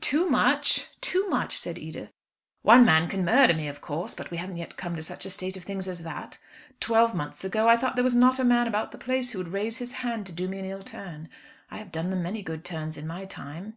"Too 0.00 0.30
much! 0.30 0.86
too 1.00 1.28
much!" 1.28 1.58
said 1.58 1.76
Edith. 1.76 2.12
"One 2.62 2.84
man 2.84 3.08
can 3.08 3.24
murder 3.24 3.52
me, 3.52 3.66
of 3.66 3.80
course. 3.80 4.14
But 4.14 4.30
we 4.30 4.36
haven't 4.36 4.58
yet 4.58 4.76
come 4.76 4.94
to 4.94 5.02
such 5.02 5.26
a 5.26 5.30
state 5.30 5.56
of 5.56 5.64
things 5.64 5.88
as 5.88 6.04
that. 6.04 6.38
Twelve 6.78 7.16
months 7.16 7.42
ago 7.42 7.68
I 7.68 7.76
thought 7.76 7.96
there 7.96 8.04
was 8.04 8.14
not 8.14 8.38
a 8.38 8.44
man 8.44 8.68
about 8.68 8.92
the 8.92 8.96
place 8.98 9.32
who 9.32 9.38
would 9.38 9.48
raise 9.48 9.78
his 9.78 9.94
hand 9.94 10.26
to 10.26 10.32
do 10.32 10.46
me 10.46 10.60
an 10.60 10.66
ill 10.66 10.82
turn. 10.84 11.28
I 11.68 11.78
have 11.78 11.90
done 11.90 12.10
them 12.10 12.22
many 12.22 12.44
good 12.44 12.64
turns 12.64 12.96
in 12.96 13.08
my 13.08 13.24
time." 13.24 13.74